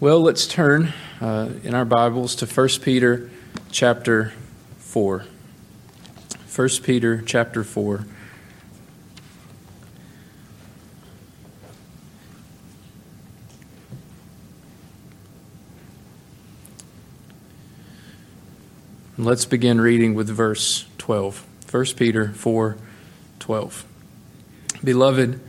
[0.00, 3.28] Well, let's turn uh, in our Bibles to 1 Peter
[3.70, 4.32] chapter
[4.78, 5.26] 4.
[6.56, 8.06] 1 Peter chapter 4.
[19.18, 21.44] Let's begin reading with verse 12.
[21.70, 22.78] 1 Peter 4
[23.38, 23.84] 12.
[24.82, 25.40] Beloved,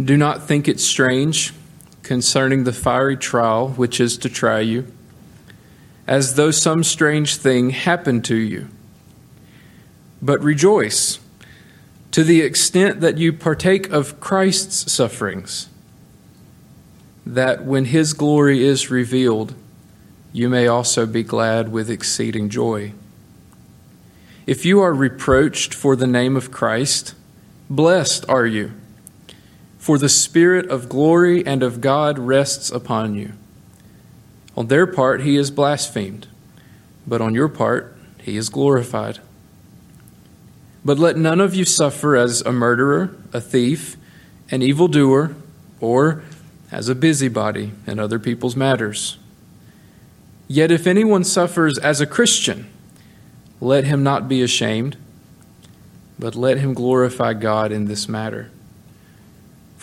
[0.00, 1.52] do not think it strange
[2.06, 4.86] concerning the fiery trial which is to try you,
[6.06, 8.68] as though some strange thing happened to you.
[10.22, 11.18] But rejoice
[12.12, 15.68] to the extent that you partake of Christ's sufferings,
[17.26, 19.54] that when his glory is revealed,
[20.32, 22.92] you may also be glad with exceeding joy.
[24.46, 27.14] If you are reproached for the name of Christ,
[27.68, 28.72] blessed are you
[29.86, 33.32] for the Spirit of glory and of God rests upon you.
[34.56, 36.26] On their part, he is blasphemed,
[37.06, 39.20] but on your part, he is glorified.
[40.84, 43.96] But let none of you suffer as a murderer, a thief,
[44.50, 45.36] an evildoer,
[45.80, 46.24] or
[46.72, 49.18] as a busybody in other people's matters.
[50.48, 52.68] Yet if anyone suffers as a Christian,
[53.60, 54.96] let him not be ashamed,
[56.18, 58.50] but let him glorify God in this matter.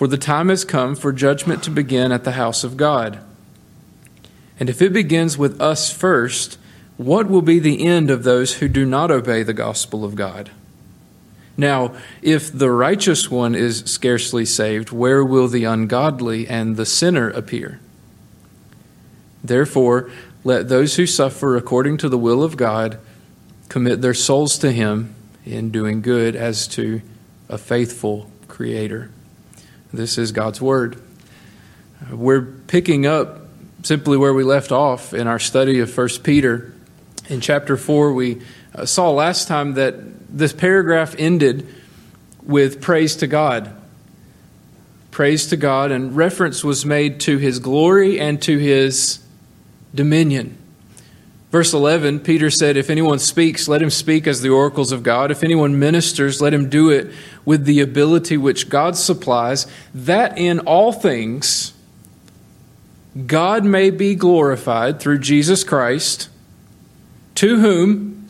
[0.04, 3.20] For the time has come for judgment to begin at the house of God.
[4.60, 6.58] And if it begins with us first,
[6.98, 10.52] what will be the end of those who do not obey the gospel of God?
[11.56, 17.30] Now, if the righteous one is scarcely saved, where will the ungodly and the sinner
[17.30, 17.80] appear?
[19.42, 20.12] Therefore,
[20.44, 23.00] let those who suffer according to the will of God
[23.70, 27.02] commit their souls to Him in doing good as to
[27.48, 29.10] a faithful Creator.
[29.94, 30.99] This is God's Word.
[32.11, 33.41] We're picking up
[33.83, 36.73] simply where we left off in our study of 1 Peter.
[37.30, 38.41] In chapter 4, we
[38.73, 39.95] uh, saw last time that
[40.36, 41.67] this paragraph ended
[42.42, 43.71] with praise to God.
[45.11, 49.20] Praise to God, and reference was made to his glory and to his
[49.93, 50.58] dominion.
[51.53, 55.30] Verse 11, Peter said, If anyone speaks, let him speak as the oracles of God.
[55.30, 57.11] If anyone ministers, let him do it
[57.45, 61.73] with the ability which God supplies, that in all things
[63.27, 66.27] God may be glorified through Jesus Christ,
[67.36, 68.27] to whom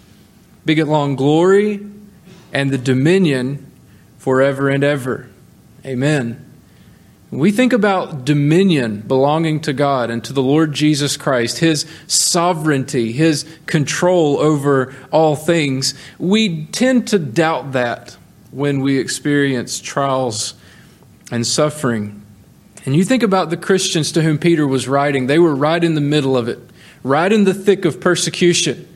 [0.66, 1.80] be get long glory
[2.52, 3.72] and the dominion
[4.18, 5.30] forever and ever.
[5.86, 6.53] Amen.
[7.40, 13.12] We think about dominion belonging to God and to the Lord Jesus Christ, His sovereignty,
[13.12, 18.18] His control over all things, we tend to doubt that
[18.52, 20.54] when we experience trials
[21.32, 22.24] and suffering.
[22.86, 25.96] And you think about the Christians to whom Peter was writing, they were right in
[25.96, 26.60] the middle of it,
[27.02, 28.88] right in the thick of persecution.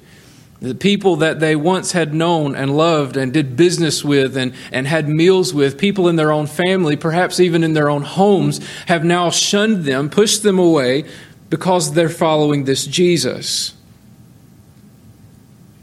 [0.59, 4.87] The people that they once had known and loved and did business with and, and
[4.87, 9.03] had meals with, people in their own family, perhaps even in their own homes, have
[9.03, 11.05] now shunned them, pushed them away
[11.49, 13.73] because they're following this Jesus.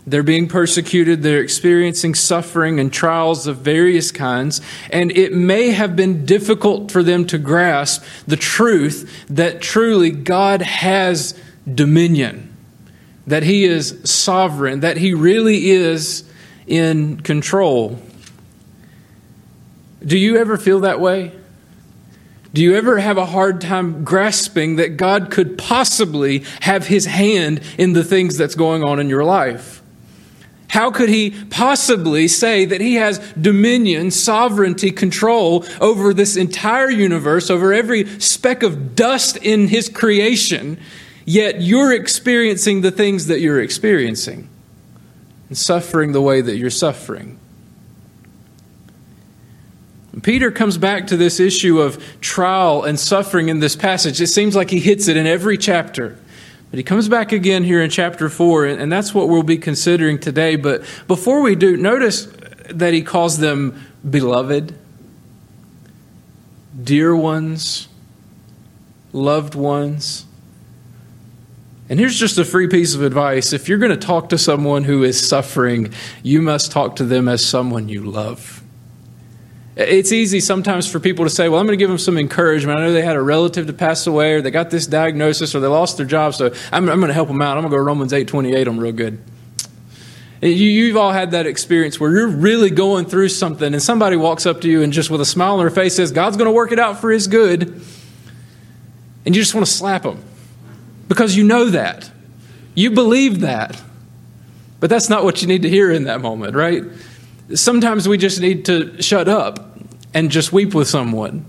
[0.07, 4.61] They're being persecuted, they're experiencing suffering and trials of various kinds,
[4.91, 10.61] and it may have been difficult for them to grasp the truth that truly God
[10.61, 11.41] has
[11.73, 12.54] dominion,
[13.27, 16.25] that He is sovereign, that He really is
[16.67, 17.99] in control.
[20.05, 21.33] Do you ever feel that way?
[22.53, 27.61] Do you ever have a hard time grasping that God could possibly have His hand
[27.79, 29.83] in the things that's going on in your life?
[30.75, 37.49] How could he possibly say that he has dominion, sovereignty, control over this entire universe,
[37.49, 40.77] over every speck of dust in his creation,
[41.25, 44.49] yet you're experiencing the things that you're experiencing
[45.49, 47.39] and suffering the way that you're suffering?
[50.23, 54.21] Peter comes back to this issue of trial and suffering in this passage.
[54.21, 56.19] It seems like he hits it in every chapter.
[56.71, 60.19] But he comes back again here in chapter 4, and that's what we'll be considering
[60.19, 60.57] today.
[60.57, 62.27] But before we do, notice
[62.71, 64.75] that he calls them beloved,
[66.83, 67.89] dear ones,
[69.13, 70.24] loved ones.
[71.89, 73.53] And here's just a free piece of advice.
[73.53, 75.93] If you're going to talk to someone who is suffering,
[76.23, 78.63] you must talk to them as someone you love.
[79.77, 82.79] It's easy sometimes for people to say, Well, I'm going to give them some encouragement.
[82.79, 85.61] I know they had a relative to pass away, or they got this diagnosis, or
[85.61, 87.57] they lost their job, so I'm, I'm going to help them out.
[87.57, 89.23] I'm going to go Romans 8 28 them real good.
[90.41, 94.47] You, have all had that experience where you're really going through something, and somebody walks
[94.47, 96.53] up to you and just with a smile on their face says, God's going to
[96.53, 97.83] work it out for his good.
[99.25, 100.23] And you just want to slap them.
[101.09, 102.11] Because you know that.
[102.75, 103.81] You believe that.
[104.81, 106.83] But that's not what you need to hear in that moment, right?
[107.55, 109.79] Sometimes we just need to shut up
[110.13, 111.45] and just weep with someone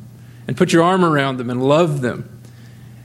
[0.47, 2.29] and put your arm around them and love them.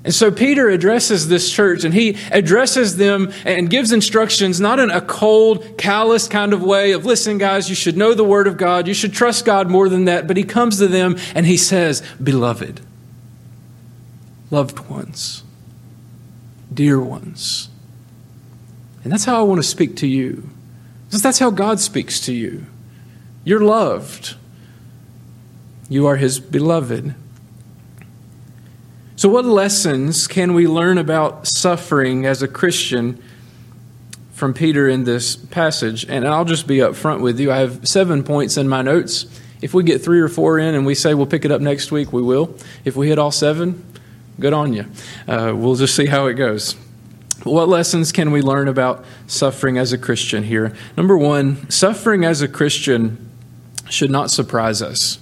[0.02, 4.90] And so Peter addresses this church and he addresses them and gives instructions, not in
[4.90, 8.56] a cold, callous kind of way of, listen, guys, you should know the word of
[8.56, 8.88] God.
[8.88, 10.26] You should trust God more than that.
[10.26, 12.80] But he comes to them and he says, Beloved,
[14.50, 15.42] loved ones,
[16.72, 17.68] dear ones.
[19.02, 20.48] And that's how I want to speak to you.
[21.06, 22.66] Because that's how God speaks to you.
[23.44, 24.36] You're loved.
[25.88, 27.14] You are his beloved.
[29.16, 33.22] So, what lessons can we learn about suffering as a Christian
[34.32, 36.06] from Peter in this passage?
[36.08, 37.50] And I'll just be up front with you.
[37.50, 39.26] I have seven points in my notes.
[39.60, 41.92] If we get three or four in and we say we'll pick it up next
[41.92, 42.56] week, we will.
[42.84, 43.84] If we hit all seven,
[44.40, 44.86] good on you.
[45.28, 46.74] Uh, we'll just see how it goes.
[47.44, 50.74] What lessons can we learn about suffering as a Christian here?
[50.96, 53.30] Number one, suffering as a Christian
[53.88, 55.18] should not surprise us.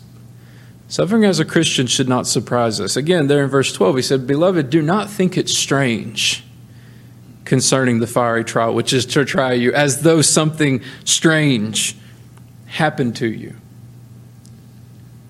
[0.88, 2.97] Suffering as a Christian should not surprise us.
[2.97, 6.44] Again, there in verse 12, he said, Beloved, do not think it strange
[7.44, 11.97] concerning the fiery trial, which is to try you, as though something strange
[12.67, 13.55] happened to you.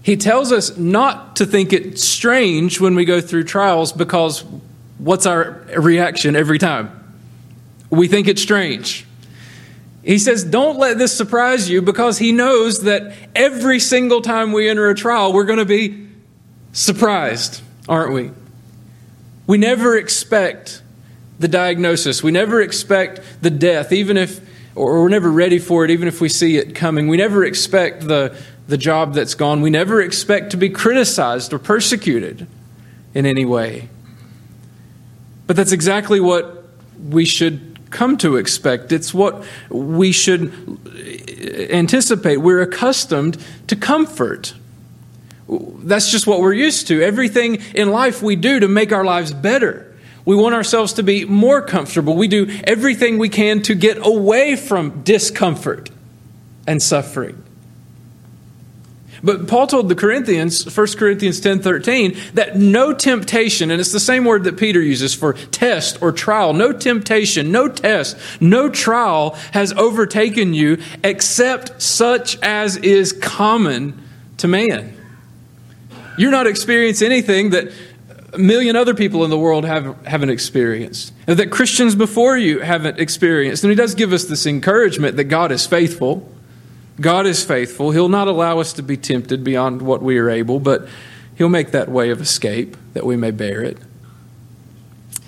[0.08, 4.43] He tells us not to think it strange when we go through trials because
[4.96, 7.14] what's our reaction every time?
[7.90, 9.05] We think it's strange.
[10.02, 14.70] He says, Don't let this surprise you because he knows that every single time we
[14.70, 16.08] enter a trial, we're going to be
[16.72, 18.31] surprised, aren't we?
[19.46, 20.81] We never expect
[21.38, 22.22] the diagnosis.
[22.22, 24.40] We never expect the death, even if,
[24.75, 27.08] or we're never ready for it, even if we see it coming.
[27.08, 28.34] We never expect the,
[28.69, 29.62] the job that's gone.
[29.62, 32.47] We never expect to be criticized or persecuted
[33.15, 33.88] in any way.
[35.47, 36.69] But that's exactly what
[37.09, 38.93] we should come to expect.
[38.93, 40.53] It's what we should
[41.70, 42.37] anticipate.
[42.37, 43.38] We're accustomed
[43.69, 44.53] to comfort.
[45.49, 47.03] That's just what we're used to.
[47.03, 49.87] Everything in life we do to make our lives better.
[50.26, 52.15] We want ourselves to be more comfortable.
[52.15, 55.88] We do everything we can to get away from discomfort
[56.67, 57.43] and suffering.
[59.23, 64.00] But Paul told the Corinthians, 1 Corinthians 10 13, that no temptation, and it's the
[64.00, 69.31] same word that Peter uses for test or trial, no temptation, no test, no trial
[69.53, 74.00] has overtaken you except such as is common
[74.38, 74.94] to man.
[76.17, 77.73] You're not experiencing anything that
[78.32, 82.99] a million other people in the world have, haven't experienced, that Christians before you haven't
[82.99, 83.65] experienced.
[83.65, 86.31] And he does give us this encouragement that God is faithful
[87.00, 87.91] God is faithful.
[87.91, 90.89] He'll not allow us to be tempted beyond what we are able, but
[91.37, 93.79] He'll make that way of escape that we may bear it.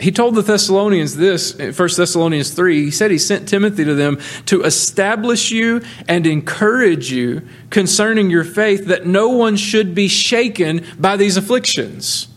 [0.00, 2.84] He told the Thessalonians this in 1 Thessalonians 3.
[2.86, 8.44] He said he sent Timothy to them to establish you and encourage you concerning your
[8.44, 12.28] faith, that no one should be shaken by these afflictions.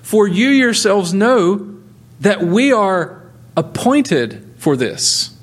[0.00, 1.76] For you yourselves know
[2.20, 3.20] that we are
[3.56, 5.33] appointed for this.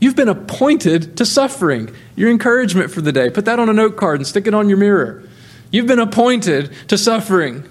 [0.00, 1.94] You've been appointed to suffering.
[2.14, 3.30] Your encouragement for the day.
[3.30, 5.28] Put that on a note card and stick it on your mirror.
[5.70, 7.64] You've been appointed to suffering.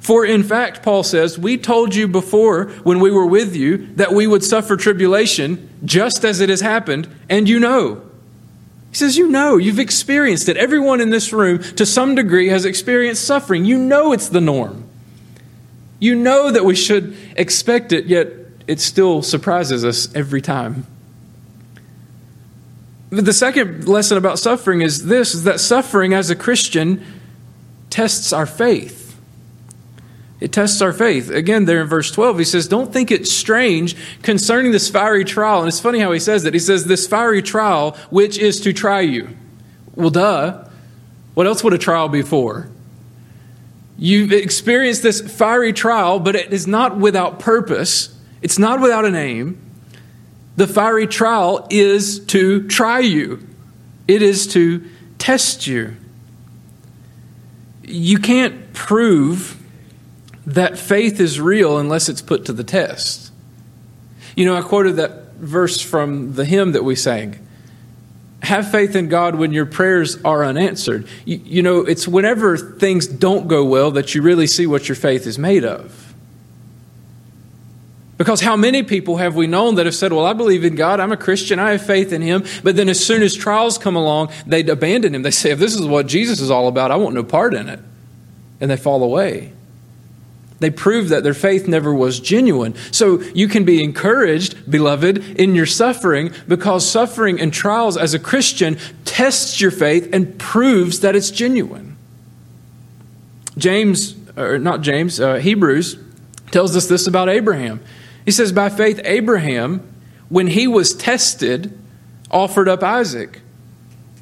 [0.00, 4.12] For in fact, Paul says, we told you before when we were with you that
[4.12, 8.02] we would suffer tribulation just as it has happened, and you know.
[8.90, 10.56] He says, You know, you've experienced it.
[10.56, 13.64] Everyone in this room, to some degree, has experienced suffering.
[13.64, 14.88] You know it's the norm.
[15.98, 18.28] You know that we should expect it, yet
[18.66, 20.86] it still surprises us every time.
[23.12, 27.04] The second lesson about suffering is this is that suffering as a Christian
[27.90, 29.20] tests our faith.
[30.40, 31.28] It tests our faith.
[31.28, 35.58] Again, there in verse 12, he says, Don't think it strange concerning this fiery trial.
[35.58, 36.54] And it's funny how he says that.
[36.54, 39.28] He says, This fiery trial, which is to try you.
[39.94, 40.64] Well, duh.
[41.34, 42.70] What else would a trial be for?
[43.98, 49.14] You've experienced this fiery trial, but it is not without purpose, it's not without an
[49.14, 49.71] aim.
[50.56, 53.46] The fiery trial is to try you,
[54.06, 54.84] it is to
[55.18, 55.96] test you.
[57.84, 59.60] You can't prove
[60.46, 63.30] that faith is real unless it's put to the test.
[64.34, 67.38] You know, I quoted that verse from the hymn that we sang.
[68.42, 71.06] Have faith in God when your prayers are unanswered.
[71.24, 74.96] You, you know, it's whenever things don't go well that you really see what your
[74.96, 76.01] faith is made of.
[78.22, 81.00] Because how many people have we known that have said, Well, I believe in God,
[81.00, 83.96] I'm a Christian, I have faith in Him, but then as soon as trials come
[83.96, 85.22] along, they abandon Him.
[85.22, 87.68] They say, If this is what Jesus is all about, I want no part in
[87.68, 87.80] it.
[88.60, 89.50] And they fall away.
[90.60, 92.76] They prove that their faith never was genuine.
[92.92, 98.20] So you can be encouraged, beloved, in your suffering because suffering and trials as a
[98.20, 101.96] Christian tests your faith and proves that it's genuine.
[103.58, 105.98] James, or not James, uh, Hebrews
[106.52, 107.80] tells us this about Abraham.
[108.24, 109.88] He says, By faith, Abraham,
[110.28, 111.78] when he was tested,
[112.30, 113.40] offered up Isaac.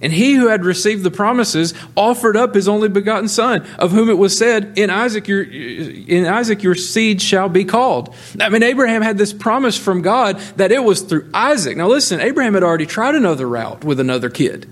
[0.03, 4.09] And he who had received the promises offered up his only begotten son, of whom
[4.09, 8.63] it was said, "In Isaac your in Isaac your seed shall be called." I mean,
[8.63, 11.77] Abraham had this promise from God that it was through Isaac.
[11.77, 14.67] Now, listen, Abraham had already tried another route with another kid,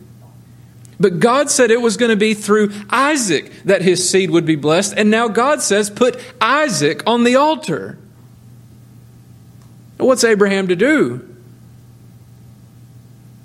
[0.98, 4.56] but God said it was going to be through Isaac that his seed would be
[4.56, 7.98] blessed, and now God says, "Put Isaac on the altar."
[9.98, 11.36] What's Abraham to do?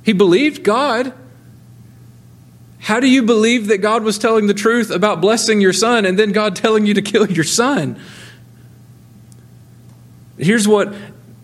[0.04, 1.14] He believed God.
[2.80, 6.20] How do you believe that God was telling the truth about blessing your son and
[6.20, 8.00] then God telling you to kill your son?
[10.38, 10.94] Here's what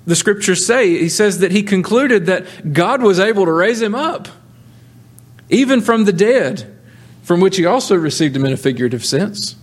[0.05, 3.95] the scriptures say He says that he concluded that God was able to raise him
[3.95, 4.27] up,
[5.49, 6.75] even from the dead,
[7.23, 9.55] from which he also received him in a figurative sense.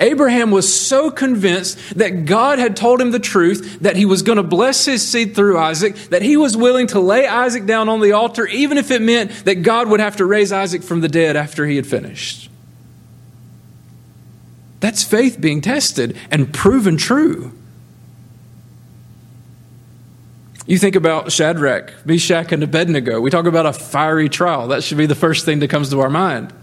[0.00, 4.36] Abraham was so convinced that God had told him the truth, that he was going
[4.36, 8.00] to bless his seed through Isaac, that he was willing to lay Isaac down on
[8.00, 11.08] the altar, even if it meant that God would have to raise Isaac from the
[11.08, 12.48] dead after he had finished.
[14.80, 17.52] That's faith being tested and proven true.
[20.66, 23.20] You think about Shadrach, Meshach, and Abednego.
[23.20, 24.68] We talk about a fiery trial.
[24.68, 26.54] That should be the first thing that comes to our mind.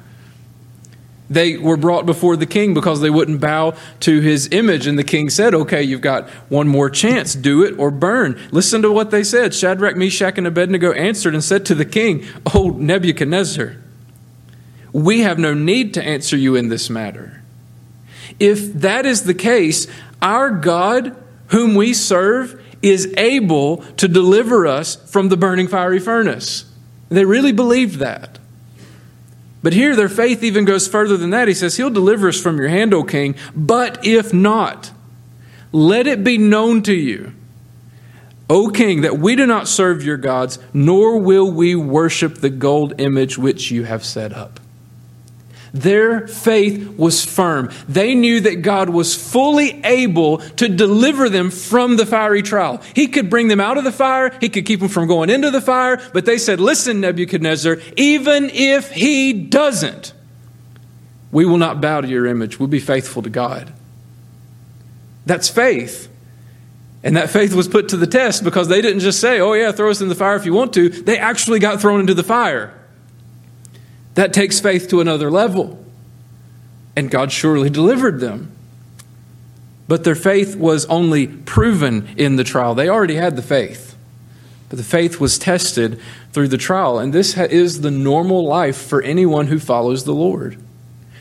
[1.29, 4.87] They were brought before the king because they wouldn't bow to his image.
[4.87, 7.35] And the king said, Okay, you've got one more chance.
[7.35, 8.39] Do it or burn.
[8.51, 9.53] Listen to what they said.
[9.53, 13.75] Shadrach, Meshach, and Abednego answered and said to the king, O Nebuchadnezzar,
[14.93, 17.41] we have no need to answer you in this matter.
[18.39, 19.87] If that is the case,
[20.21, 21.15] our God,
[21.47, 26.71] whom we serve, is able to deliver us from the burning fiery furnace.
[27.09, 28.36] They really believed that.
[29.67, 31.49] But here, their faith even goes further than that.
[31.49, 33.35] He says, He'll deliver us from your hand, O king.
[33.53, 34.93] But if not,
[35.73, 37.33] let it be known to you,
[38.49, 42.93] O king, that we do not serve your gods, nor will we worship the gold
[42.97, 44.61] image which you have set up.
[45.77, 47.69] Their faith was firm.
[47.87, 52.81] They knew that God was fully able to deliver them from the fiery trial.
[52.95, 55.51] He could bring them out of the fire, He could keep them from going into
[55.51, 60.13] the fire, but they said, Listen, Nebuchadnezzar, even if He doesn't,
[61.31, 62.59] we will not bow to your image.
[62.59, 63.71] We'll be faithful to God.
[65.27, 66.09] That's faith.
[67.03, 69.71] And that faith was put to the test because they didn't just say, Oh, yeah,
[69.71, 70.89] throw us in the fire if you want to.
[70.89, 72.76] They actually got thrown into the fire.
[74.17, 75.77] That takes faith to another level.
[76.95, 78.51] And God surely delivered them.
[79.87, 82.73] But their faith was only proven in the trial.
[82.73, 83.95] They already had the faith.
[84.69, 86.01] But the faith was tested
[86.33, 86.97] through the trial.
[86.97, 90.59] And this is the normal life for anyone who follows the Lord.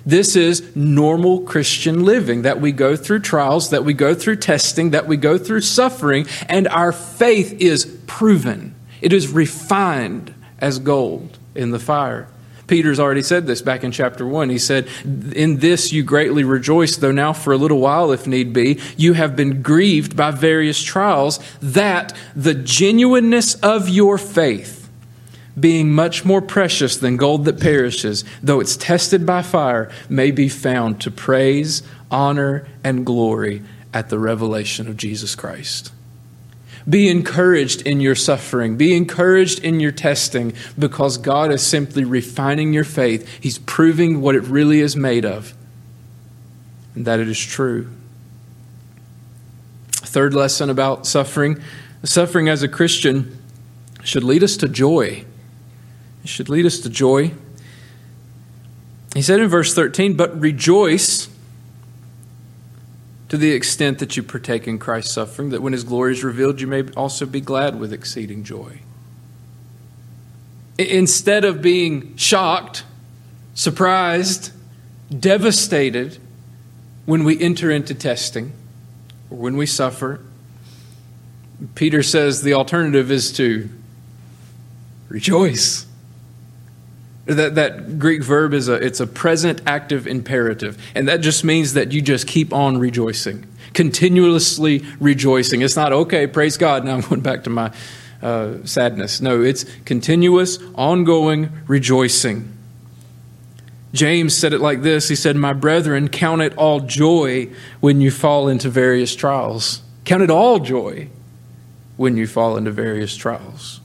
[0.07, 4.93] This is normal Christian living that we go through trials, that we go through testing,
[4.93, 8.75] that we go through suffering, and our faith is proven.
[9.03, 12.29] It is refined as gold in the fire.
[12.67, 14.51] Peter's already said this back in chapter 1.
[14.51, 18.53] He said, In this you greatly rejoice, though now for a little while, if need
[18.53, 24.89] be, you have been grieved by various trials, that the genuineness of your faith,
[25.59, 30.49] being much more precious than gold that perishes, though it's tested by fire, may be
[30.49, 33.63] found to praise, honor, and glory
[33.95, 35.93] at the revelation of Jesus Christ.
[36.89, 38.77] Be encouraged in your suffering.
[38.77, 43.29] Be encouraged in your testing because God is simply refining your faith.
[43.41, 45.55] He's proving what it really is made of
[46.95, 47.89] and that it is true.
[49.93, 51.61] Third lesson about suffering
[52.05, 53.37] suffering as a Christian
[54.05, 55.25] should lead us to joy.
[56.23, 57.33] It should lead us to joy.
[59.15, 61.29] He said in verse 13, But rejoice
[63.29, 66.61] to the extent that you partake in Christ's suffering, that when his glory is revealed,
[66.61, 68.81] you may also be glad with exceeding joy.
[70.79, 72.85] Instead of being shocked,
[73.55, 74.53] surprised,
[75.19, 76.19] devastated
[77.05, 78.53] when we enter into testing
[79.31, 80.21] or when we suffer,
[81.75, 83.69] Peter says the alternative is to
[85.09, 85.86] rejoice.
[87.27, 90.81] That, that Greek verb is a, it's a present active imperative.
[90.95, 95.61] And that just means that you just keep on rejoicing, continuously rejoicing.
[95.61, 97.73] It's not, okay, praise God, now I'm going back to my
[98.23, 99.21] uh, sadness.
[99.21, 102.53] No, it's continuous, ongoing rejoicing.
[103.93, 107.49] James said it like this He said, My brethren, count it all joy
[107.81, 109.83] when you fall into various trials.
[110.05, 111.09] Count it all joy
[111.97, 113.81] when you fall into various trials.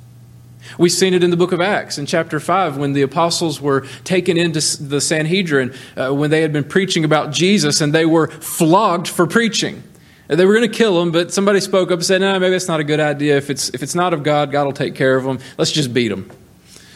[0.77, 3.81] We've seen it in the book of Acts in chapter 5 when the apostles were
[4.03, 8.27] taken into the Sanhedrin uh, when they had been preaching about Jesus and they were
[8.27, 9.83] flogged for preaching.
[10.27, 12.69] They were going to kill them, but somebody spoke up and said, No, maybe that's
[12.69, 13.35] not a good idea.
[13.35, 15.39] If it's, if it's not of God, God will take care of them.
[15.57, 16.31] Let's just beat them.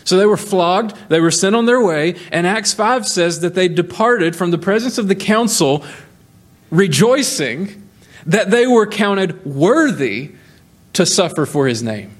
[0.05, 3.55] So they were flogged, they were sent on their way, and Acts 5 says that
[3.55, 5.83] they departed from the presence of the council
[6.69, 7.89] rejoicing
[8.27, 10.31] that they were counted worthy
[10.93, 12.15] to suffer for his name.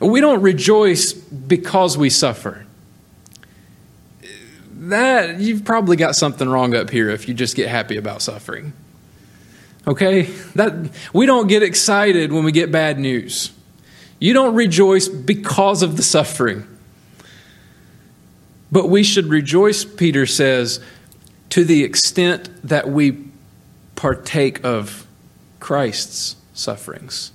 [0.00, 2.64] We don't rejoice because we suffer.
[4.72, 8.72] That you've probably got something wrong up here if you just get happy about suffering.
[9.86, 10.22] Okay?
[10.54, 13.50] That we don't get excited when we get bad news.
[14.20, 16.64] You don't rejoice because of the suffering.
[18.70, 20.80] But we should rejoice, Peter says,
[21.50, 23.24] to the extent that we
[23.96, 25.06] partake of
[25.58, 27.32] Christ's sufferings.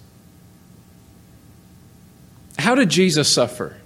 [2.58, 3.78] How did Jesus suffer?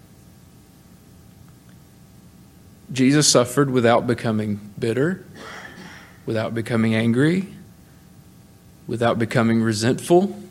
[2.91, 5.25] Jesus suffered without becoming bitter,
[6.25, 7.47] without becoming angry,
[8.87, 10.41] without becoming resentful.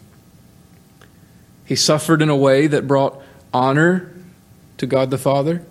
[1.64, 3.20] He suffered in a way that brought
[3.52, 4.12] honor
[4.78, 5.64] to God the Father.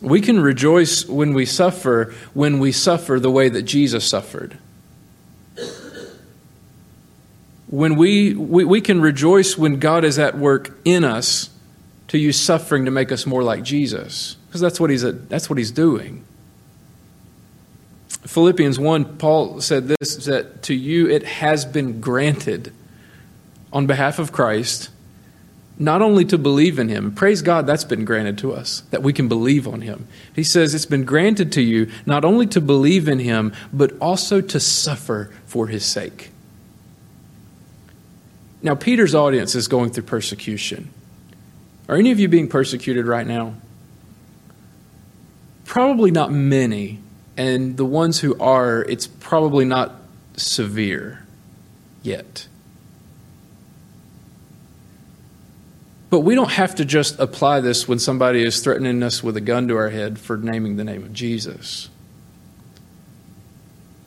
[0.00, 4.58] We can rejoice when we suffer, when we suffer the way that Jesus suffered.
[7.70, 11.50] When we, we, we can rejoice when God is at work in us
[12.08, 15.56] to use suffering to make us more like Jesus, because that's what he's, that's what
[15.56, 16.24] he's doing.
[18.08, 22.72] Philippians 1, Paul said this that to you it has been granted
[23.72, 24.90] on behalf of Christ
[25.78, 29.14] not only to believe in him, praise God, that's been granted to us, that we
[29.14, 30.06] can believe on him.
[30.34, 34.42] He says it's been granted to you not only to believe in him, but also
[34.42, 36.32] to suffer for his sake.
[38.62, 40.90] Now, Peter's audience is going through persecution.
[41.88, 43.54] Are any of you being persecuted right now?
[45.64, 47.00] Probably not many.
[47.36, 49.94] And the ones who are, it's probably not
[50.36, 51.26] severe
[52.02, 52.46] yet.
[56.10, 59.40] But we don't have to just apply this when somebody is threatening us with a
[59.40, 61.88] gun to our head for naming the name of Jesus.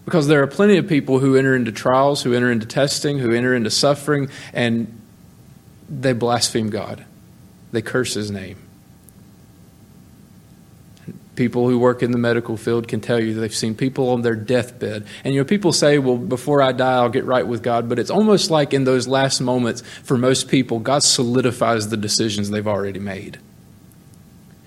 [0.05, 3.31] Because there are plenty of people who enter into trials, who enter into testing, who
[3.31, 4.99] enter into suffering, and
[5.89, 7.05] they blaspheme God.
[7.71, 8.57] They curse his name.
[11.35, 14.35] People who work in the medical field can tell you they've seen people on their
[14.35, 15.07] deathbed.
[15.23, 17.89] And you know, people say, well, before I die, I'll get right with God.
[17.89, 22.51] But it's almost like in those last moments, for most people, God solidifies the decisions
[22.51, 23.39] they've already made.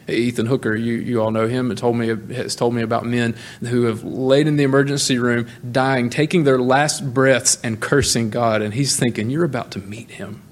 [0.09, 3.85] Ethan Hooker, you, you all know him, told me, has told me about men who
[3.85, 8.63] have laid in the emergency room, dying, taking their last breaths and cursing God.
[8.63, 10.43] And he's thinking, You're about to meet him.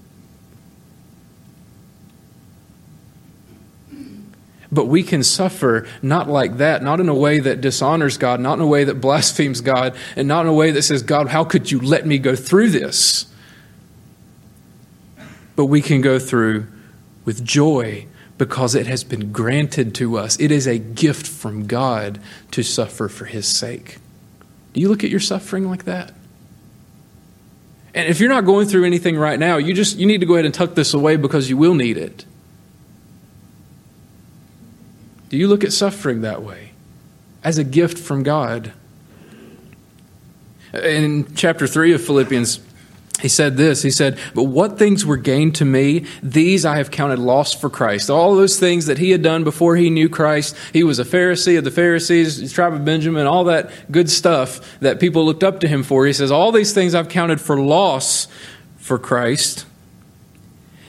[4.72, 8.54] But we can suffer not like that, not in a way that dishonors God, not
[8.54, 11.44] in a way that blasphemes God, and not in a way that says, God, how
[11.44, 13.26] could you let me go through this?
[15.54, 16.66] But we can go through
[17.24, 20.38] with joy because it has been granted to us.
[20.40, 22.20] It is a gift from God
[22.50, 23.98] to suffer for His sake.
[24.72, 26.12] Do you look at your suffering like that?
[27.94, 30.34] And if you're not going through anything right now, you just you need to go
[30.34, 32.24] ahead and tuck this away because you will need it.
[35.28, 36.72] Do you look at suffering that way?
[37.44, 38.72] As a gift from God?
[40.72, 42.58] In chapter 3 of Philippians,
[43.20, 46.90] he said this He said, But what things were gained to me, these I have
[46.90, 48.10] counted loss for Christ.
[48.10, 50.56] All those things that he had done before he knew Christ.
[50.72, 54.78] He was a Pharisee of the Pharisees, the tribe of Benjamin, all that good stuff
[54.80, 56.06] that people looked up to him for.
[56.06, 58.26] He says, All these things I've counted for loss
[58.76, 59.66] for Christ.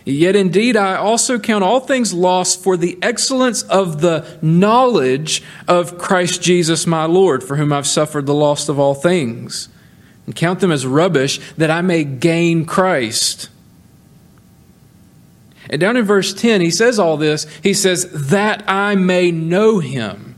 [0.03, 5.97] Yet indeed, I also count all things lost for the excellence of the knowledge of
[5.97, 9.67] Christ Jesus my Lord, for whom I've suffered the loss of all things,
[10.25, 13.49] and count them as rubbish that I may gain Christ.
[15.69, 17.47] And down in verse 10, he says all this.
[17.63, 20.35] He says, that I may know him.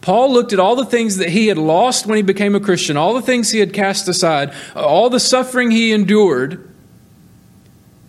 [0.00, 2.96] Paul looked at all the things that he had lost when he became a Christian,
[2.96, 6.68] all the things he had cast aside, all the suffering he endured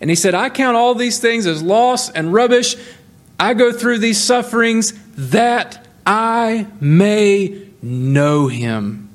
[0.01, 2.75] and he said, I count all these things as loss and rubbish.
[3.39, 9.08] I go through these sufferings that I may know him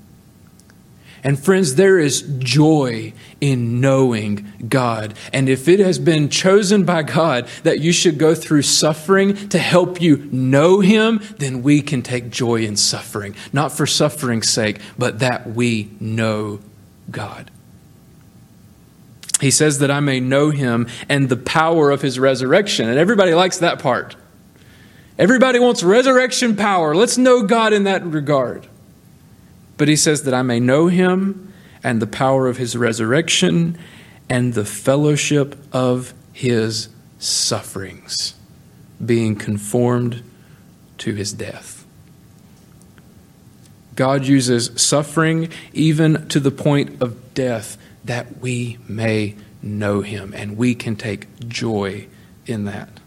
[1.25, 5.15] And friends, there is joy in knowing God.
[5.33, 9.59] And if it has been chosen by God that you should go through suffering to
[9.59, 13.35] help you know Him, then we can take joy in suffering.
[13.55, 16.61] Not for suffering's sake, but that we know
[17.11, 17.51] God.
[19.41, 22.87] He says that I may know Him and the power of His resurrection.
[22.87, 24.15] And everybody likes that part.
[25.19, 26.95] Everybody wants resurrection power.
[26.95, 28.69] Let's know God in that regard.
[29.85, 33.77] But he says that I may know him and the power of his resurrection
[34.31, 38.33] and the fellowship of his sufferings,
[39.05, 40.23] being conformed
[40.97, 41.85] to his death.
[43.94, 50.57] God uses suffering even to the point of death that we may know him, and
[50.57, 52.07] we can take joy
[52.47, 53.01] in that.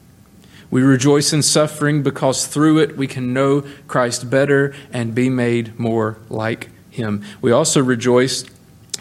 [0.70, 5.80] We rejoice in suffering because through it we can know Christ better and be made
[5.80, 7.24] more like him.
[7.42, 8.44] We also rejoice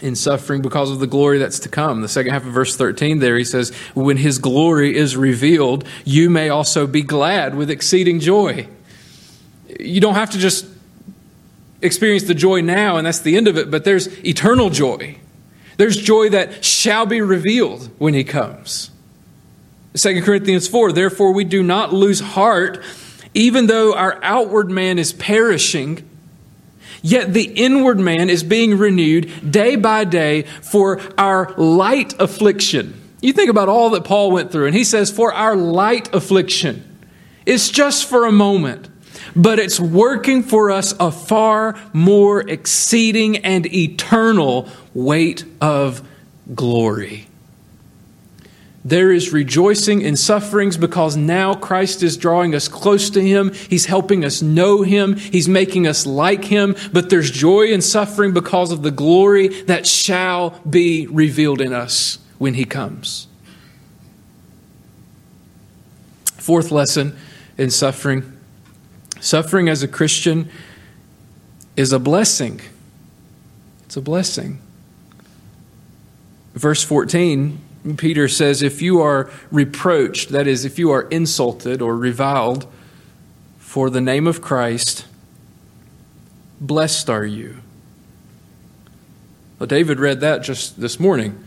[0.03, 2.03] in suffering because of the glory that's to come.
[2.03, 6.31] The second half of verse 13 there, he says, When his glory is revealed, you
[6.31, 8.69] may also be glad with exceeding joy.
[9.81, 10.67] You don't have to just
[11.83, 15.19] experience the joy now and that's the end of it, but there's eternal joy.
[15.77, 18.91] There's joy that shall be revealed when he comes.
[19.97, 22.83] 2 Corinthians 4 Therefore, we do not lose heart,
[23.35, 26.09] even though our outward man is perishing.
[27.03, 33.01] Yet the inward man is being renewed day by day for our light affliction.
[33.21, 36.83] You think about all that Paul went through, and he says, For our light affliction.
[37.45, 38.89] It's just for a moment,
[39.37, 46.07] but it's working for us a far more exceeding and eternal weight of
[46.55, 47.29] glory.
[48.87, 53.53] There is rejoicing in sufferings because now Christ is drawing us close to Him.
[53.53, 55.17] He's helping us know Him.
[55.17, 56.77] He's making us like Him.
[56.93, 62.21] But there's joy in suffering because of the glory that shall be revealed in us
[62.39, 63.27] when He comes.
[66.37, 67.17] Fourth lesson
[67.59, 68.39] in suffering
[69.19, 70.49] suffering as a Christian
[71.77, 72.61] is a blessing.
[73.87, 74.61] It's a blessing.
[76.55, 81.97] Verse 14 Peter says, if you are reproached, that is, if you are insulted or
[81.97, 82.67] reviled
[83.59, 85.07] for the name of Christ,
[86.61, 87.59] blessed are you.
[89.59, 91.43] Well, David read that just this morning,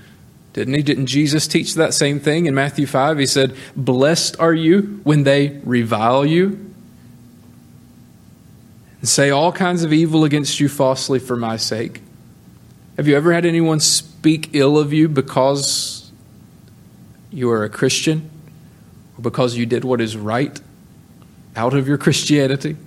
[0.53, 0.81] didn't he?
[0.81, 3.17] Didn't Jesus teach that same thing in Matthew 5?
[3.17, 6.69] He said, Blessed are you when they revile you
[8.99, 12.01] and say all kinds of evil against you falsely for my sake.
[12.97, 15.98] Have you ever had anyone speak ill of you because
[17.31, 18.29] you are a Christian
[19.17, 20.59] or because you did what is right
[21.55, 22.77] out of your Christianity.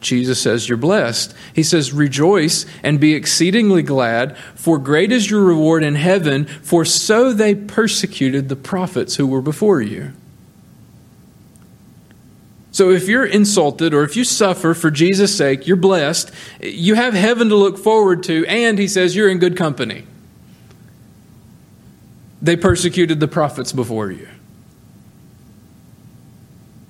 [0.00, 1.34] Jesus says, You're blessed.
[1.54, 6.84] He says, Rejoice and be exceedingly glad, for great is your reward in heaven, for
[6.84, 10.12] so they persecuted the prophets who were before you.
[12.72, 16.30] So if you're insulted or if you suffer for Jesus' sake, you're blessed.
[16.60, 20.04] You have heaven to look forward to, and he says, You're in good company.
[22.42, 24.28] They persecuted the prophets before you.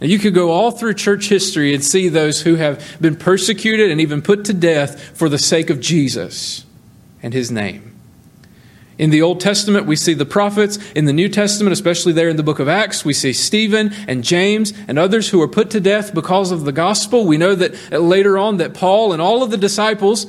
[0.00, 4.00] You could go all through church history and see those who have been persecuted and
[4.00, 6.64] even put to death for the sake of Jesus
[7.22, 7.90] and his name.
[8.98, 10.78] In the Old Testament, we see the prophets.
[10.92, 14.24] In the New Testament, especially there in the book of Acts, we see Stephen and
[14.24, 17.24] James and others who were put to death because of the gospel.
[17.24, 20.26] We know that later on that Paul and all of the disciples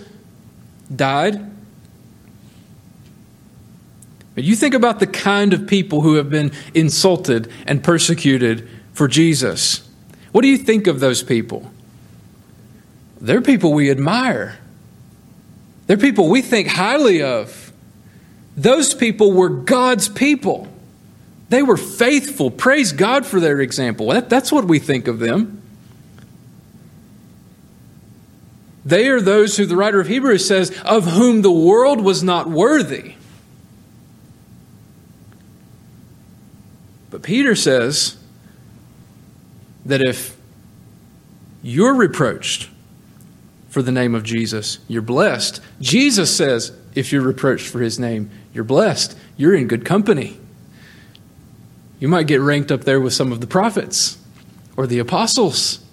[0.94, 1.53] died
[4.36, 9.08] but you think about the kind of people who have been insulted and persecuted for
[9.08, 9.88] Jesus.
[10.32, 11.72] What do you think of those people?
[13.22, 14.58] They're people we admire.
[15.88, 17.72] They're people we think highly of.
[18.58, 20.68] Those people were God's people.
[21.50, 22.50] They were faithful.
[22.50, 24.08] Praise God for their example.
[24.08, 25.62] That, that's what we think of them.
[28.86, 32.50] They are those who the writer of Hebrews says, of whom the world was not
[32.50, 33.14] worthy.
[37.14, 38.18] But Peter says
[39.86, 40.36] that if
[41.62, 42.72] you're reproached
[43.70, 45.62] for the name of Jesus, you're blessed.
[45.80, 49.16] Jesus says if you're reproached for his name, you're blessed.
[49.38, 50.40] You're in good company.
[52.00, 54.18] You might get ranked up there with some of the prophets
[54.76, 55.86] or the apostles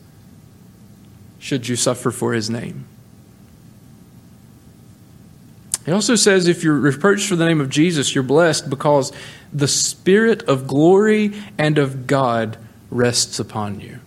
[1.39, 2.87] should you suffer for his name.
[5.87, 9.13] He also says if you're reproached for the name of Jesus, you're blessed because
[9.53, 12.59] the Spirit of glory and of God
[12.91, 14.01] rests upon you.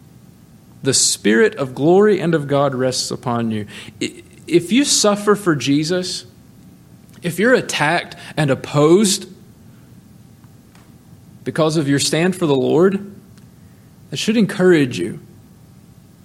[0.83, 3.67] The Spirit of glory and of God rests upon you.
[3.99, 6.25] if you suffer for Jesus,
[7.21, 9.29] if you're attacked and opposed
[11.43, 13.13] because of your stand for the Lord,
[14.09, 15.19] that should encourage you.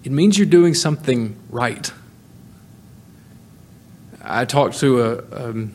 [0.05, 1.91] It means you're doing something right.
[4.23, 5.73] I talked to a, um,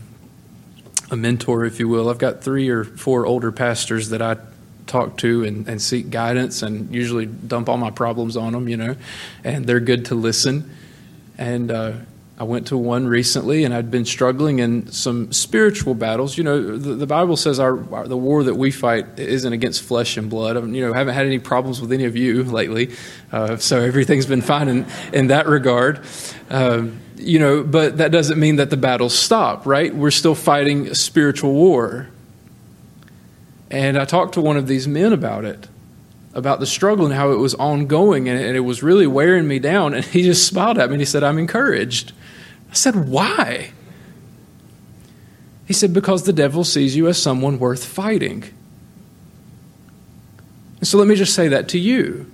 [1.12, 2.10] a mentor, if you will.
[2.10, 4.38] I've got three or four older pastors that I
[4.86, 8.78] talk to and, and seek guidance and usually dump all my problems on them, you
[8.78, 8.96] know,
[9.44, 10.70] and they're good to listen.
[11.38, 11.94] And uh,
[12.40, 16.36] I went to one recently, and I'd been struggling in some spiritual battles.
[16.36, 19.84] You know, the, the Bible says our, our, the war that we fight isn't against
[19.84, 20.58] flesh and blood.
[20.58, 22.96] I you know, haven't had any problems with any of you lately,
[23.32, 26.02] uh, so everything's been fine in, in that regard.
[26.50, 29.96] Um, you know, but that doesn't mean that the battles stop, right?
[29.96, 32.10] We're still fighting a spiritual war.
[33.70, 35.68] And I talked to one of these men about it,
[36.34, 39.94] about the struggle and how it was ongoing, and it was really wearing me down.
[39.94, 42.12] And he just smiled at me and he said, I'm encouraged.
[42.74, 43.70] I said, Why?
[45.68, 48.46] He said, Because the devil sees you as someone worth fighting.
[50.80, 52.30] And so let me just say that to you.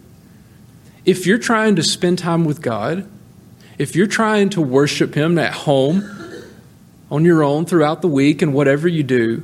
[1.03, 3.05] If you're trying to spend time with God,
[3.77, 6.09] if you're trying to worship Him at home,
[7.11, 9.43] on your own throughout the week, and whatever you do,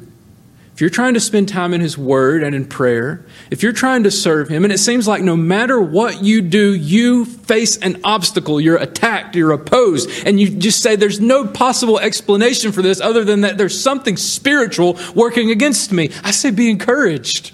[0.76, 4.04] if you're trying to spend time in His Word and in prayer, if you're trying
[4.04, 8.02] to serve Him, and it seems like no matter what you do, you face an
[8.04, 13.00] obstacle, you're attacked, you're opposed, and you just say, There's no possible explanation for this
[13.00, 16.10] other than that there's something spiritual working against me.
[16.26, 17.54] I say, Be encouraged.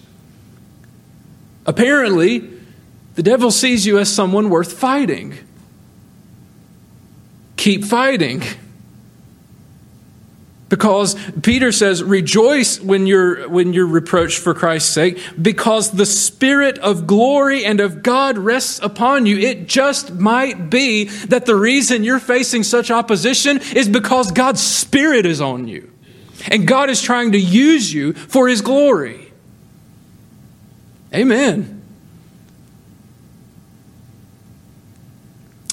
[1.68, 2.50] Apparently,
[3.14, 5.38] the devil sees you as someone worth fighting.
[7.56, 8.42] Keep fighting.
[10.72, 16.78] Because Peter says, rejoice when you're, when you're reproached for Christ's sake, because the Spirit
[16.78, 19.38] of glory and of God rests upon you.
[19.38, 25.26] It just might be that the reason you're facing such opposition is because God's Spirit
[25.26, 25.92] is on you.
[26.50, 29.34] And God is trying to use you for His glory.
[31.14, 31.82] Amen.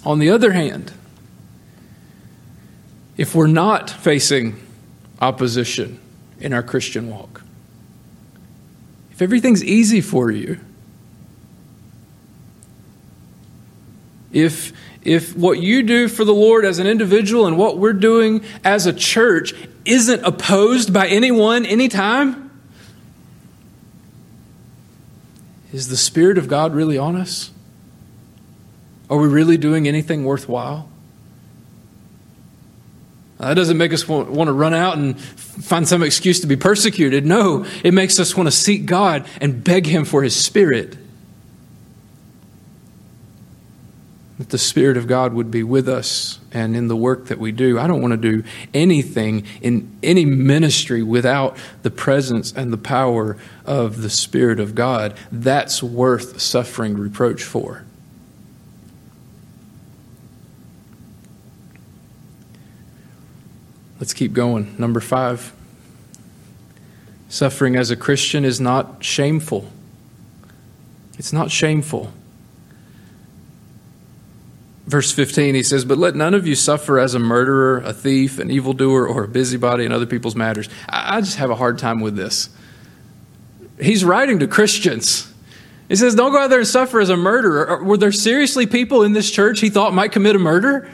[0.04, 0.92] On the other hand,
[3.16, 4.64] if we're not facing
[5.20, 6.00] opposition
[6.40, 7.42] in our Christian walk.
[9.11, 10.61] If everything's easy for you,
[14.33, 18.44] if if what you do for the Lord as an individual and what we're doing
[18.64, 19.54] as a church
[19.85, 22.50] isn't opposed by anyone anytime,
[25.72, 27.50] is the Spirit of God really on us?
[29.09, 30.88] Are we really doing anything worthwhile?
[33.40, 36.57] Uh, that doesn't make us want, to run out and find some excuse to be
[36.57, 37.24] persecuted.
[37.24, 40.96] No, it makes us want to seek God and beg Him for His Spirit.
[44.38, 47.53] That the Spirit of God would be with us and in the work that we
[47.53, 47.79] do.
[47.79, 48.42] I don't want to do
[48.74, 55.16] anything in any ministry without the presence and the power of the Spirit of God.
[55.31, 57.85] That's worth suffering reproach for.
[63.98, 64.74] Let's keep going.
[64.78, 65.52] Number five
[67.28, 69.70] suffering as a Christian is not shameful.
[71.18, 72.12] It's not shameful.
[74.87, 78.38] Verse 15, he says, But let none of you suffer as a murderer, a thief,
[78.38, 80.68] an evildoer, or a busybody in other people's matters.
[80.88, 82.48] I just have a hard time with this.
[83.78, 85.30] He's writing to Christians.
[85.88, 87.84] He says, Don't go out there and suffer as a murderer.
[87.84, 90.90] Were there seriously people in this church he thought might commit a murder?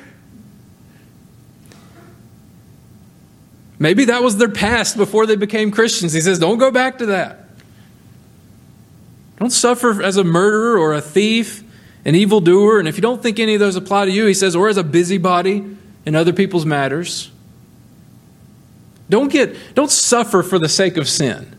[3.79, 6.13] Maybe that was their past before they became Christians.
[6.13, 7.41] He says, don't go back to that.
[9.39, 11.63] Don't suffer as a murderer or a thief,
[12.05, 12.79] an evildoer.
[12.79, 14.77] And if you don't think any of those apply to you, he says, or as
[14.77, 15.65] a busybody
[16.07, 17.31] in other people's matters.
[19.11, 21.57] Don't get don't suffer for the sake of sin.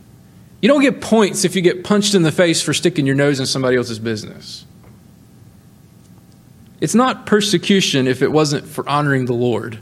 [0.61, 3.39] You don't get points if you get punched in the face for sticking your nose
[3.39, 4.65] in somebody else's business.
[6.81, 9.79] It's not persecution if it wasn't for honoring the Lord.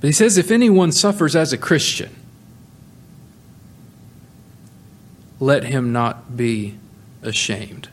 [0.00, 2.14] But he says, if anyone suffers as a Christian,
[5.38, 6.76] let him not be
[7.22, 7.88] ashamed.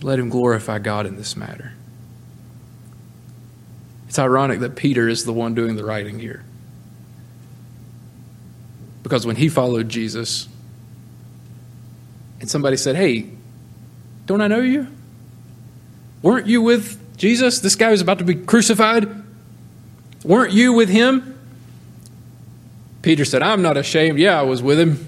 [0.00, 1.72] Let him glorify God in this matter.
[4.08, 6.44] It's ironic that Peter is the one doing the writing here.
[9.02, 10.48] Because when he followed Jesus,
[12.40, 13.30] and somebody said, Hey,
[14.26, 14.86] don't I know you?
[16.22, 17.60] Weren't you with Jesus?
[17.60, 19.19] This guy was about to be crucified.
[20.24, 21.38] Weren't you with him?
[23.02, 24.18] Peter said, I'm not ashamed.
[24.18, 25.06] Yeah, I was with him.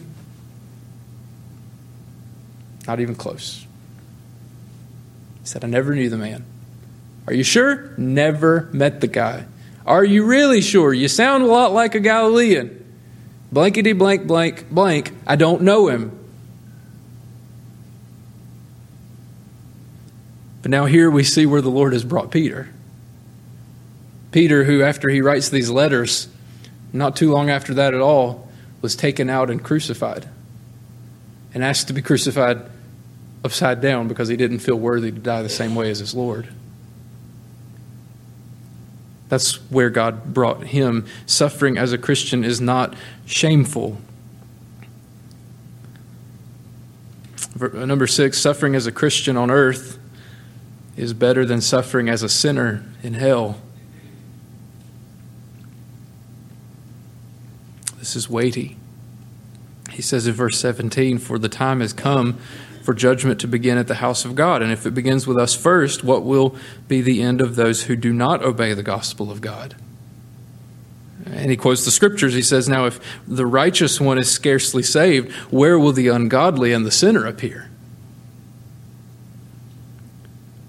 [2.86, 3.66] Not even close.
[5.40, 6.44] He said, I never knew the man.
[7.26, 7.92] Are you sure?
[7.96, 9.44] Never met the guy.
[9.86, 10.92] Are you really sure?
[10.92, 12.78] You sound a lot like a Galilean.
[13.52, 15.12] Blankety blank blank blank.
[15.26, 16.18] I don't know him.
[20.62, 22.70] But now here we see where the Lord has brought Peter.
[24.32, 26.28] Peter, who after he writes these letters,
[26.92, 28.48] not too long after that at all,
[28.80, 30.28] was taken out and crucified
[31.54, 32.62] and asked to be crucified
[33.44, 36.48] upside down because he didn't feel worthy to die the same way as his Lord.
[39.28, 41.06] That's where God brought him.
[41.26, 43.98] Suffering as a Christian is not shameful.
[47.60, 49.98] Uh, number six, suffering as a Christian on earth
[50.96, 53.58] is better than suffering as a sinner in hell.
[58.02, 58.76] This is weighty.
[59.92, 62.36] He says in verse 17, For the time has come
[62.82, 64.60] for judgment to begin at the house of God.
[64.60, 66.56] And if it begins with us first, what will
[66.88, 69.76] be the end of those who do not obey the gospel of God?
[71.26, 72.34] And he quotes the scriptures.
[72.34, 76.84] He says, Now, if the righteous one is scarcely saved, where will the ungodly and
[76.84, 77.70] the sinner appear?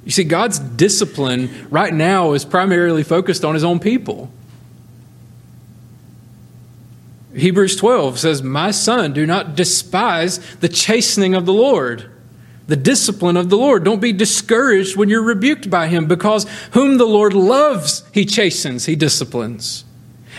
[0.06, 4.30] You see, God's discipline right now is primarily focused on his own people.
[7.44, 12.10] Hebrews 12 says, My son, do not despise the chastening of the Lord,
[12.68, 13.84] the discipline of the Lord.
[13.84, 18.86] Don't be discouraged when you're rebuked by him, because whom the Lord loves, he chastens,
[18.86, 19.84] he disciplines,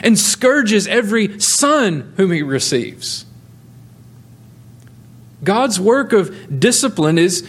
[0.03, 3.27] and scourges every son whom he receives.
[5.43, 7.47] God's work of discipline is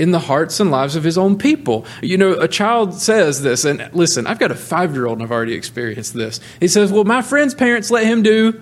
[0.00, 1.84] in the hearts and lives of his own people.
[2.00, 5.22] You know, a child says this, and listen, I've got a five year old and
[5.22, 6.40] I've already experienced this.
[6.58, 8.52] He says, Well, my friend's parents let him do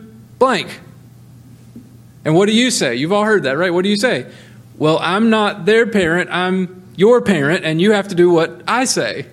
[0.40, 0.80] blank.
[2.24, 2.96] And what do you say?
[2.96, 3.72] You've all heard that, right?
[3.72, 4.28] What do you say?
[4.76, 8.84] Well, I'm not their parent, I'm your parent, and you have to do what I
[8.84, 9.26] say.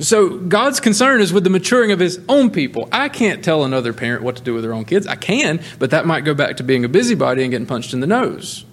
[0.00, 2.88] So God's concern is with the maturing of his own people.
[2.90, 5.06] I can't tell another parent what to do with their own kids.
[5.06, 8.00] I can, but that might go back to being a busybody and getting punched in
[8.00, 8.64] the nose.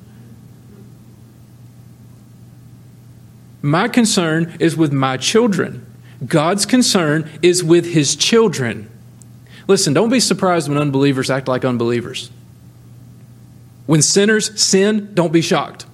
[3.61, 5.85] My concern is with my children.
[6.25, 8.89] God's concern is with his children.
[9.67, 12.31] Listen, don't be surprised when unbelievers act like unbelievers.
[13.85, 15.85] When sinners sin, don't be shocked.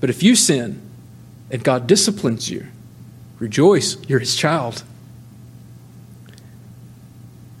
[0.00, 0.80] But if you sin
[1.50, 2.66] and God disciplines you,
[3.38, 4.82] Rejoice, you're his child.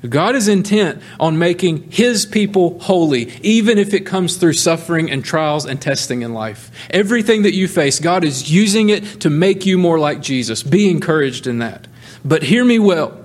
[0.08, 5.24] God is intent on making his people holy, even if it comes through suffering and
[5.24, 6.70] trials and testing in life.
[6.90, 10.62] Everything that you face, God is using it to make you more like Jesus.
[10.62, 11.88] Be encouraged in that.
[12.24, 13.24] But hear me well.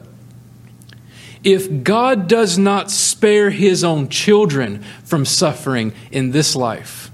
[1.43, 7.11] If God does not spare his own children from suffering in this life,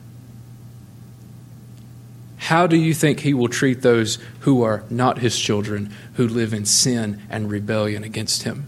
[2.50, 6.52] how do you think he will treat those who are not his children, who live
[6.52, 8.68] in sin and rebellion against him?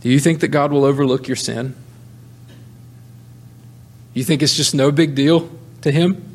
[0.00, 1.76] Do you think that God will overlook your sin?
[4.14, 5.50] You think it's just no big deal
[5.82, 6.34] to him?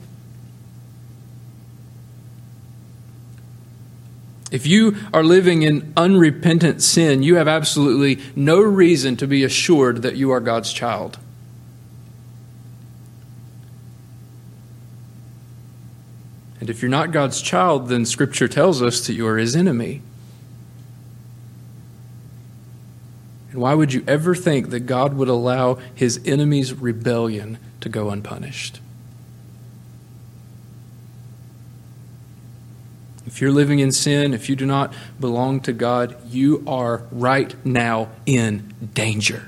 [4.51, 10.03] If you are living in unrepentant sin, you have absolutely no reason to be assured
[10.03, 11.17] that you are God's child.
[16.59, 20.01] And if you're not God's child, then Scripture tells us that you are his enemy.
[23.51, 28.09] And why would you ever think that God would allow his enemy's rebellion to go
[28.09, 28.79] unpunished?
[33.27, 37.53] If you're living in sin, if you do not belong to God, you are right
[37.65, 39.47] now in danger.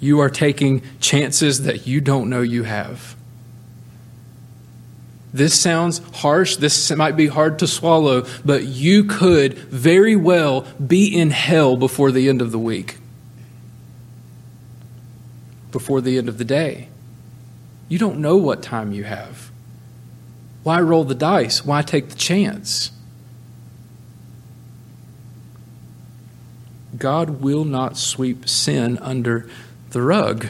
[0.00, 3.16] You are taking chances that you don't know you have.
[5.32, 6.56] This sounds harsh.
[6.56, 12.10] This might be hard to swallow, but you could very well be in hell before
[12.10, 12.98] the end of the week,
[15.72, 16.88] before the end of the day.
[17.88, 19.50] You don't know what time you have.
[20.62, 21.64] Why roll the dice?
[21.64, 22.90] Why take the chance?
[26.96, 29.48] God will not sweep sin under
[29.96, 30.48] the rug.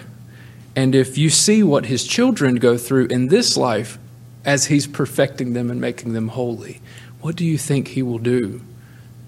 [0.75, 3.97] And if you see what his children go through in this life
[4.45, 6.81] as he's perfecting them and making them holy,
[7.21, 8.61] what do you think he will do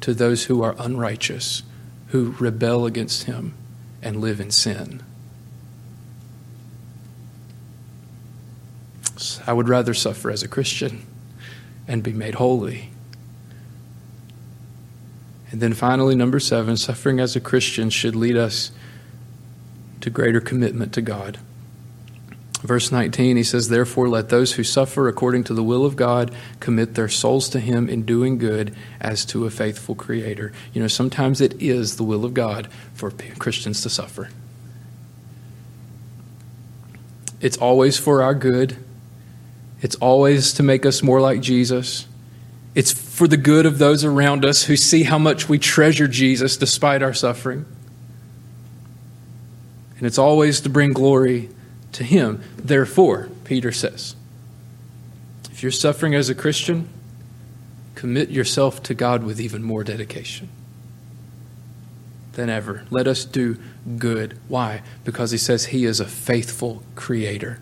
[0.00, 1.62] to those who are unrighteous,
[2.08, 3.54] who rebel against him
[4.02, 5.04] and live in sin?
[9.46, 11.06] I would rather suffer as a Christian
[11.86, 12.90] and be made holy
[15.50, 18.70] And then finally, number seven, suffering as a Christian should lead us
[20.00, 21.38] to greater commitment to God.
[22.62, 26.34] Verse 19, he says, Therefore, let those who suffer according to the will of God
[26.58, 30.52] commit their souls to Him in doing good as to a faithful Creator.
[30.72, 34.28] You know, sometimes it is the will of God for Christians to suffer.
[37.40, 38.76] It's always for our good,
[39.80, 42.06] it's always to make us more like Jesus.
[42.74, 46.56] It's for the good of those around us who see how much we treasure Jesus
[46.56, 47.64] despite our suffering.
[49.98, 51.50] And it's always to bring glory
[51.92, 52.42] to Him.
[52.56, 54.14] Therefore, Peter says,
[55.50, 56.88] if you're suffering as a Christian,
[57.96, 60.48] commit yourself to God with even more dedication
[62.34, 62.84] than ever.
[62.90, 63.58] Let us do
[63.98, 64.38] good.
[64.46, 64.82] Why?
[65.04, 67.60] Because He says He is a faithful Creator.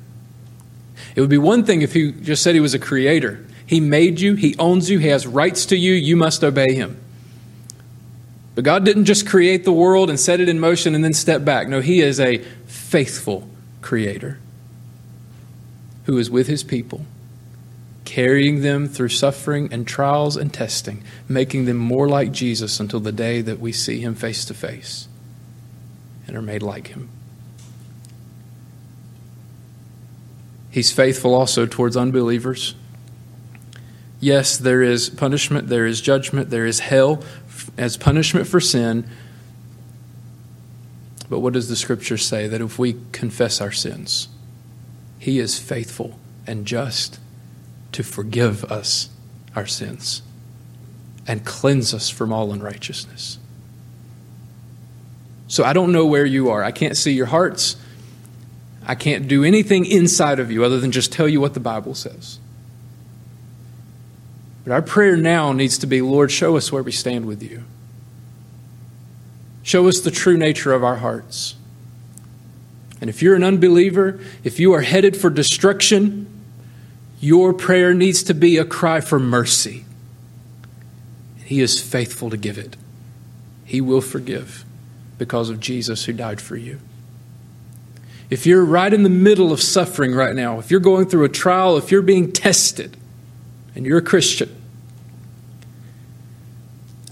[1.14, 3.46] It would be one thing if He just said He was a Creator.
[3.64, 7.00] He made you, He owns you, He has rights to you, you must obey Him.
[8.56, 11.44] But God didn't just create the world and set it in motion and then step
[11.44, 11.68] back.
[11.68, 13.48] No, He is a faithful
[13.82, 14.38] Creator
[16.04, 17.04] who is with His people,
[18.06, 23.12] carrying them through suffering and trials and testing, making them more like Jesus until the
[23.12, 25.06] day that we see Him face to face
[26.26, 27.10] and are made like Him.
[30.70, 32.74] He's faithful also towards unbelievers.
[34.18, 37.22] Yes, there is punishment, there is judgment, there is hell
[37.76, 39.08] as punishment for sin.
[41.28, 42.46] But what does the scripture say?
[42.46, 44.28] That if we confess our sins,
[45.18, 47.18] He is faithful and just
[47.92, 49.08] to forgive us
[49.54, 50.22] our sins
[51.26, 53.38] and cleanse us from all unrighteousness.
[55.48, 56.62] So I don't know where you are.
[56.62, 57.76] I can't see your hearts.
[58.86, 61.94] I can't do anything inside of you other than just tell you what the Bible
[61.94, 62.38] says.
[64.66, 67.62] But our prayer now needs to be Lord, show us where we stand with you.
[69.62, 71.54] Show us the true nature of our hearts.
[73.00, 76.26] And if you're an unbeliever, if you are headed for destruction,
[77.20, 79.84] your prayer needs to be a cry for mercy.
[81.44, 82.76] He is faithful to give it.
[83.64, 84.64] He will forgive
[85.16, 86.80] because of Jesus who died for you.
[88.30, 91.28] If you're right in the middle of suffering right now, if you're going through a
[91.28, 92.96] trial, if you're being tested,
[93.76, 94.50] and you're a Christian,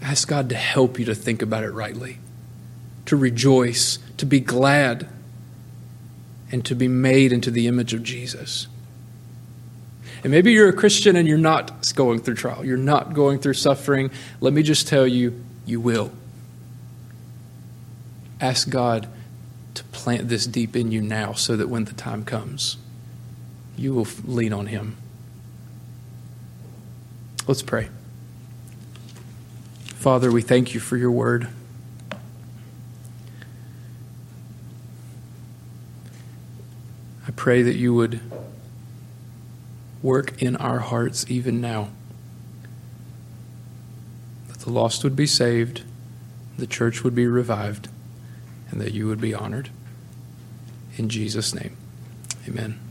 [0.00, 2.18] ask God to help you to think about it rightly,
[3.04, 5.06] to rejoice, to be glad,
[6.50, 8.66] and to be made into the image of Jesus.
[10.22, 13.54] And maybe you're a Christian and you're not going through trial, you're not going through
[13.54, 14.10] suffering.
[14.40, 16.12] Let me just tell you, you will.
[18.40, 19.06] Ask God
[19.74, 22.78] to plant this deep in you now so that when the time comes,
[23.76, 24.96] you will lean on Him.
[27.47, 27.90] Let's pray.
[29.84, 31.49] Father, we thank you for your word.
[37.26, 38.20] I pray that you would
[40.03, 41.90] work in our hearts even now,
[44.49, 45.82] that the lost would be saved,
[46.57, 47.88] the church would be revived,
[48.70, 49.68] and that you would be honored.
[50.97, 51.76] In Jesus' name,
[52.49, 52.84] amen.